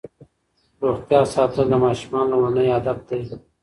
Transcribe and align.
روغتیا 0.83 1.21
ساتل 1.33 1.65
د 1.69 1.73
ماشومانو 1.85 2.31
لومړنی 2.31 2.67
هدف 2.75 2.97
دی. 3.07 3.21